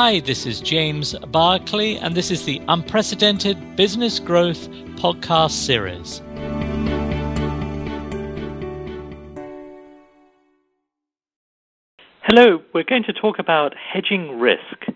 Hi, 0.00 0.20
this 0.20 0.46
is 0.46 0.60
James 0.60 1.12
Barclay, 1.32 1.96
and 1.96 2.14
this 2.14 2.30
is 2.30 2.44
the 2.44 2.62
Unprecedented 2.68 3.74
Business 3.74 4.20
Growth 4.20 4.68
Podcast 4.94 5.50
Series. 5.50 6.22
Hello, 12.22 12.62
we're 12.72 12.84
going 12.84 13.02
to 13.08 13.12
talk 13.12 13.40
about 13.40 13.74
hedging 13.74 14.38
risk. 14.38 14.86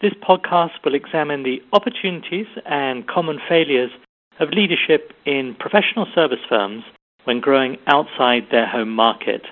This 0.00 0.14
podcast 0.26 0.82
will 0.86 0.94
examine 0.94 1.42
the 1.42 1.62
opportunities 1.74 2.46
and 2.64 3.06
common 3.06 3.38
failures 3.46 3.90
of 4.40 4.48
leadership 4.52 5.12
in 5.26 5.54
professional 5.60 6.06
service 6.14 6.40
firms 6.48 6.82
when 7.24 7.40
growing 7.40 7.76
outside 7.88 8.46
their 8.50 8.66
home 8.66 8.88
market. 8.88 9.42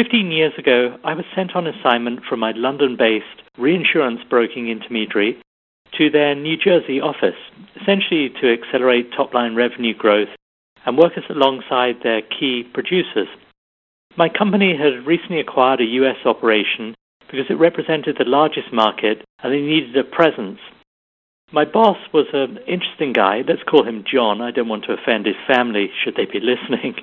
Fifteen 0.00 0.30
years 0.30 0.54
ago, 0.56 0.96
I 1.04 1.12
was 1.12 1.26
sent 1.36 1.54
on 1.54 1.66
assignment 1.66 2.24
from 2.24 2.40
my 2.40 2.52
London 2.52 2.96
based 2.96 3.42
reinsurance 3.58 4.20
broking 4.30 4.70
intermediary 4.70 5.36
to 5.98 6.08
their 6.08 6.34
New 6.34 6.56
Jersey 6.56 7.02
office, 7.02 7.36
essentially 7.78 8.30
to 8.40 8.50
accelerate 8.50 9.12
top 9.12 9.34
line 9.34 9.54
revenue 9.54 9.92
growth 9.92 10.30
and 10.86 10.96
work 10.96 11.12
alongside 11.28 11.96
their 12.02 12.22
key 12.22 12.64
producers. 12.72 13.28
My 14.16 14.30
company 14.30 14.74
had 14.74 15.06
recently 15.06 15.38
acquired 15.38 15.82
a 15.82 15.92
US 16.00 16.24
operation 16.24 16.94
because 17.30 17.50
it 17.50 17.60
represented 17.60 18.16
the 18.16 18.24
largest 18.24 18.72
market 18.72 19.22
and 19.42 19.52
they 19.52 19.60
needed 19.60 19.94
a 19.98 20.04
presence. 20.04 20.60
My 21.52 21.66
boss 21.66 21.98
was 22.14 22.28
an 22.32 22.56
interesting 22.66 23.12
guy. 23.12 23.42
Let's 23.46 23.68
call 23.68 23.84
him 23.84 24.04
John. 24.10 24.40
I 24.40 24.50
don't 24.50 24.68
want 24.68 24.84
to 24.84 24.94
offend 24.94 25.26
his 25.26 25.36
family 25.46 25.90
should 26.02 26.16
they 26.16 26.24
be 26.24 26.40
listening. 26.40 26.94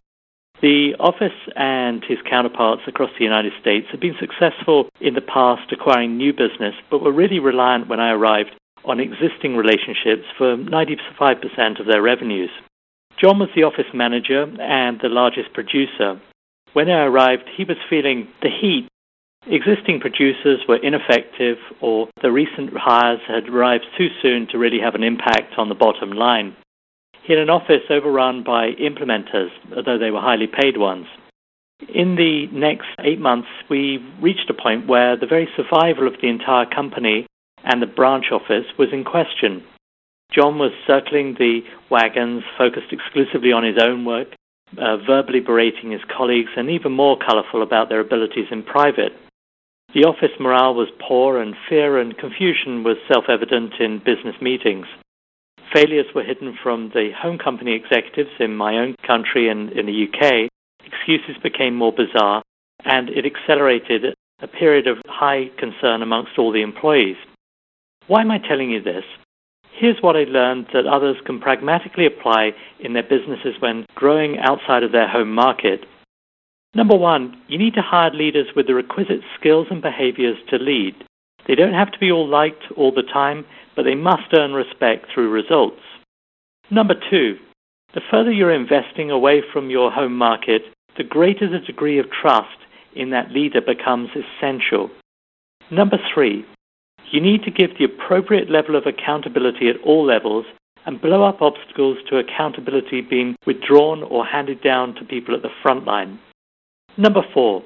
The 0.61 0.95
office 0.99 1.37
and 1.55 2.03
his 2.03 2.17
counterparts 2.27 2.81
across 2.87 3.11
the 3.17 3.23
United 3.23 3.53
States 3.61 3.87
have 3.91 3.99
been 3.99 4.15
successful 4.19 4.89
in 4.99 5.13
the 5.13 5.21
past 5.21 5.71
acquiring 5.71 6.17
new 6.17 6.33
business, 6.33 6.73
but 6.89 7.03
were 7.03 7.11
really 7.11 7.39
reliant 7.39 7.87
when 7.87 7.99
I 7.99 8.11
arrived 8.11 8.55
on 8.83 8.99
existing 8.99 9.55
relationships 9.55 10.25
for 10.37 10.57
95% 10.57 11.79
of 11.79 11.85
their 11.85 12.01
revenues. 12.01 12.49
John 13.21 13.37
was 13.37 13.49
the 13.55 13.63
office 13.63 13.93
manager 13.93 14.43
and 14.59 14.99
the 14.99 15.09
largest 15.09 15.53
producer. 15.53 16.19
When 16.73 16.89
I 16.89 17.05
arrived, 17.05 17.49
he 17.55 17.63
was 17.63 17.77
feeling 17.89 18.27
the 18.41 18.49
heat. 18.49 18.87
Existing 19.45 19.99
producers 19.99 20.61
were 20.67 20.77
ineffective, 20.77 21.57
or 21.81 22.09
the 22.21 22.31
recent 22.31 22.71
hires 22.75 23.21
had 23.27 23.47
arrived 23.47 23.85
too 23.97 24.07
soon 24.21 24.47
to 24.47 24.57
really 24.57 24.79
have 24.79 24.95
an 24.95 25.03
impact 25.03 25.53
on 25.57 25.69
the 25.69 25.75
bottom 25.75 26.11
line. 26.11 26.55
Had 27.27 27.39
an 27.39 27.49
office 27.49 27.83
overrun 27.89 28.43
by 28.43 28.71
implementers, 28.79 29.49
although 29.75 29.97
they 29.97 30.11
were 30.11 30.21
highly 30.21 30.47
paid 30.47 30.77
ones. 30.77 31.07
In 31.93 32.15
the 32.15 32.47
next 32.53 32.87
eight 33.01 33.19
months, 33.19 33.49
we 33.69 33.97
reached 34.21 34.49
a 34.49 34.53
point 34.53 34.87
where 34.87 35.17
the 35.17 35.27
very 35.27 35.49
survival 35.57 36.07
of 36.07 36.13
the 36.21 36.29
entire 36.29 36.65
company 36.65 37.27
and 37.65 37.81
the 37.81 37.85
branch 37.85 38.27
office 38.31 38.65
was 38.79 38.93
in 38.93 39.03
question. 39.03 39.61
John 40.31 40.57
was 40.57 40.71
circling 40.87 41.35
the 41.37 41.61
wagons, 41.89 42.43
focused 42.57 42.93
exclusively 42.93 43.51
on 43.51 43.65
his 43.65 43.77
own 43.77 44.05
work, 44.05 44.29
uh, 44.77 44.95
verbally 44.97 45.41
berating 45.41 45.91
his 45.91 46.01
colleagues, 46.07 46.51
and 46.55 46.69
even 46.69 46.93
more 46.93 47.17
colorful 47.17 47.61
about 47.61 47.89
their 47.89 47.99
abilities 47.99 48.47
in 48.51 48.63
private. 48.63 49.11
The 49.93 50.05
office 50.05 50.37
morale 50.39 50.75
was 50.75 50.89
poor, 50.99 51.41
and 51.41 51.55
fear 51.67 51.97
and 51.97 52.17
confusion 52.17 52.83
was 52.83 52.95
self 53.11 53.25
evident 53.27 53.73
in 53.81 53.99
business 53.99 54.35
meetings. 54.41 54.87
Failures 55.73 56.05
were 56.15 56.23
hidden 56.23 56.57
from 56.63 56.89
the 56.93 57.09
home 57.17 57.37
company 57.37 57.73
executives 57.75 58.29
in 58.39 58.55
my 58.55 58.77
own 58.77 58.95
country 59.05 59.49
and 59.49 59.71
in 59.71 59.85
the 59.85 60.07
UK. 60.07 60.49
Excuses 60.85 61.35
became 61.43 61.75
more 61.75 61.91
bizarre, 61.91 62.41
and 62.85 63.09
it 63.09 63.25
accelerated 63.25 64.15
a 64.39 64.47
period 64.47 64.87
of 64.87 64.97
high 65.07 65.49
concern 65.57 66.01
amongst 66.01 66.37
all 66.37 66.51
the 66.51 66.61
employees. 66.61 67.17
Why 68.07 68.21
am 68.21 68.31
I 68.31 68.37
telling 68.37 68.71
you 68.71 68.81
this? 68.81 69.03
Here's 69.73 70.01
what 70.01 70.15
I 70.15 70.23
learned 70.23 70.67
that 70.73 70.87
others 70.87 71.17
can 71.25 71.39
pragmatically 71.39 72.05
apply 72.05 72.51
in 72.79 72.93
their 72.93 73.03
businesses 73.03 73.55
when 73.59 73.85
growing 73.95 74.37
outside 74.39 74.83
of 74.83 74.91
their 74.91 75.07
home 75.07 75.33
market. 75.33 75.85
Number 76.73 76.95
one, 76.95 77.41
you 77.47 77.57
need 77.57 77.73
to 77.73 77.81
hire 77.81 78.11
leaders 78.11 78.47
with 78.55 78.67
the 78.67 78.75
requisite 78.75 79.21
skills 79.39 79.67
and 79.69 79.81
behaviors 79.81 80.37
to 80.49 80.57
lead. 80.57 80.95
They 81.47 81.55
don't 81.55 81.73
have 81.73 81.91
to 81.91 81.99
be 81.99 82.11
all 82.11 82.27
liked 82.27 82.63
all 82.75 82.91
the 82.91 83.03
time, 83.03 83.45
but 83.75 83.83
they 83.83 83.95
must 83.95 84.33
earn 84.33 84.53
respect 84.53 85.07
through 85.13 85.31
results. 85.31 85.81
Number 86.69 86.95
two, 87.09 87.37
the 87.93 88.01
further 88.11 88.31
you're 88.31 88.53
investing 88.53 89.09
away 89.09 89.41
from 89.53 89.69
your 89.69 89.89
home 89.89 90.17
market, 90.17 90.63
the 90.97 91.03
greater 91.03 91.49
the 91.49 91.65
degree 91.65 91.99
of 91.99 92.07
trust 92.11 92.57
in 92.95 93.11
that 93.11 93.31
leader 93.31 93.61
becomes 93.61 94.09
essential. 94.09 94.89
Number 95.71 95.97
three, 96.13 96.45
you 97.11 97.21
need 97.21 97.43
to 97.43 97.51
give 97.51 97.77
the 97.77 97.85
appropriate 97.85 98.49
level 98.49 98.75
of 98.75 98.85
accountability 98.85 99.69
at 99.69 99.81
all 99.85 100.05
levels 100.05 100.45
and 100.85 101.01
blow 101.01 101.23
up 101.23 101.41
obstacles 101.41 101.97
to 102.09 102.17
accountability 102.17 103.01
being 103.01 103.35
withdrawn 103.45 104.03
or 104.03 104.25
handed 104.25 104.61
down 104.61 104.95
to 104.95 105.05
people 105.05 105.35
at 105.35 105.41
the 105.41 105.49
front 105.61 105.85
line. 105.85 106.19
Number 106.97 107.21
four, 107.33 107.63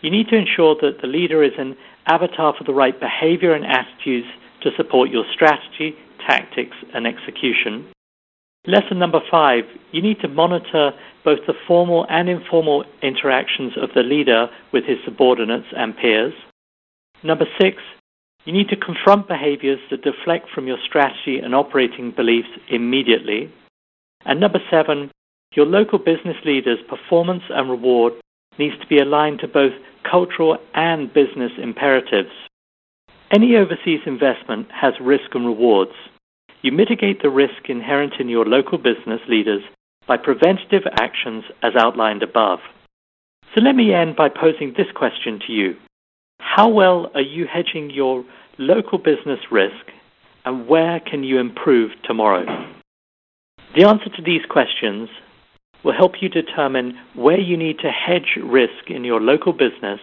you 0.00 0.10
need 0.10 0.28
to 0.28 0.36
ensure 0.36 0.74
that 0.82 1.00
the 1.00 1.06
leader 1.06 1.42
is 1.42 1.52
an 1.58 1.76
avatar 2.06 2.54
for 2.56 2.64
the 2.64 2.72
right 2.72 2.98
behavior 2.98 3.54
and 3.54 3.64
attitudes 3.64 4.26
to 4.62 4.70
support 4.76 5.10
your 5.10 5.24
strategy, 5.32 5.94
tactics, 6.26 6.76
and 6.94 7.06
execution. 7.06 7.86
Lesson 8.66 8.98
number 8.98 9.20
five, 9.28 9.64
you 9.90 10.00
need 10.00 10.20
to 10.20 10.28
monitor 10.28 10.92
both 11.24 11.40
the 11.46 11.54
formal 11.66 12.06
and 12.08 12.28
informal 12.28 12.84
interactions 13.02 13.72
of 13.76 13.90
the 13.94 14.02
leader 14.02 14.46
with 14.72 14.84
his 14.84 14.98
subordinates 15.04 15.66
and 15.76 15.96
peers. 15.96 16.32
Number 17.24 17.46
six, 17.60 17.78
you 18.44 18.52
need 18.52 18.68
to 18.68 18.76
confront 18.76 19.28
behaviors 19.28 19.80
that 19.90 20.02
deflect 20.02 20.48
from 20.54 20.66
your 20.66 20.78
strategy 20.84 21.38
and 21.38 21.54
operating 21.54 22.12
beliefs 22.12 22.48
immediately. 22.68 23.52
And 24.24 24.40
number 24.40 24.60
seven, 24.70 25.10
your 25.54 25.66
local 25.66 25.98
business 25.98 26.36
leader's 26.44 26.78
performance 26.88 27.42
and 27.50 27.68
reward 27.70 28.14
needs 28.58 28.78
to 28.80 28.86
be 28.86 28.98
aligned 28.98 29.40
to 29.40 29.48
both 29.48 29.72
cultural 30.08 30.58
and 30.74 31.12
business 31.12 31.52
imperatives. 31.60 32.30
Any 33.30 33.56
overseas 33.56 34.00
investment 34.06 34.68
has 34.72 34.92
risk 35.00 35.34
and 35.34 35.46
rewards. 35.46 35.92
You 36.62 36.72
mitigate 36.72 37.22
the 37.22 37.30
risk 37.30 37.68
inherent 37.68 38.14
in 38.20 38.28
your 38.28 38.44
local 38.44 38.78
business 38.78 39.20
leaders 39.28 39.62
by 40.06 40.16
preventative 40.16 40.82
actions 41.00 41.44
as 41.62 41.72
outlined 41.76 42.22
above. 42.22 42.58
So 43.54 43.60
let 43.60 43.74
me 43.74 43.94
end 43.94 44.16
by 44.16 44.28
posing 44.28 44.74
this 44.76 44.90
question 44.94 45.40
to 45.46 45.52
you. 45.52 45.76
How 46.38 46.68
well 46.68 47.10
are 47.14 47.22
you 47.22 47.46
hedging 47.46 47.90
your 47.90 48.24
local 48.58 48.98
business 48.98 49.40
risk 49.50 49.86
and 50.44 50.66
where 50.66 51.00
can 51.00 51.24
you 51.24 51.38
improve 51.38 51.92
tomorrow? 52.04 52.44
The 53.76 53.84
answer 53.84 54.10
to 54.16 54.22
these 54.22 54.42
questions 54.48 55.08
will 55.82 55.92
help 55.92 56.22
you 56.22 56.28
determine 56.28 56.98
where 57.14 57.38
you 57.40 57.56
need 57.56 57.78
to 57.80 57.90
hedge 57.90 58.38
risk 58.42 58.88
in 58.88 59.04
your 59.04 59.20
local 59.20 59.52
business 59.52 60.00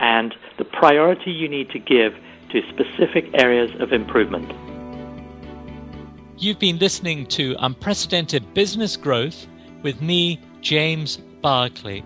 and 0.00 0.34
the 0.58 0.64
priority 0.64 1.30
you 1.30 1.48
need 1.48 1.70
to 1.70 1.78
give 1.78 2.14
to 2.50 2.60
specific 2.68 3.28
areas 3.34 3.70
of 3.80 3.92
improvement. 3.92 4.52
You've 6.38 6.58
been 6.58 6.78
listening 6.78 7.26
to 7.26 7.54
Unprecedented 7.60 8.52
Business 8.52 8.96
Growth 8.96 9.46
with 9.82 10.02
me, 10.02 10.40
James 10.60 11.18
Barclay. 11.40 12.02